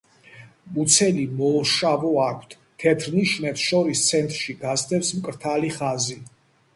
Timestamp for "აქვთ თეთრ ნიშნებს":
2.27-3.65